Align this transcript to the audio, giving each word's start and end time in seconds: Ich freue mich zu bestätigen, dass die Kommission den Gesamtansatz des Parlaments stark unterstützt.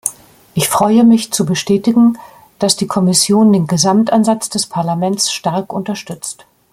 Ich 0.55 0.67
freue 0.67 1.03
mich 1.03 1.31
zu 1.31 1.45
bestätigen, 1.45 2.17
dass 2.57 2.75
die 2.75 2.87
Kommission 2.87 3.53
den 3.53 3.67
Gesamtansatz 3.67 4.49
des 4.49 4.65
Parlaments 4.65 5.31
stark 5.31 5.71
unterstützt. 5.71 6.47